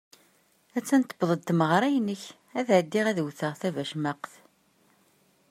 Att-an 0.77 1.03
tewweḍ-d 1.03 1.43
tmeɣṛa-inek 1.47 2.23
ad 2.59 2.67
ɛeddiɣ 2.77 3.05
ad 3.07 3.21
wwteɣ 3.23 3.53
tabacmaqt. 3.61 4.33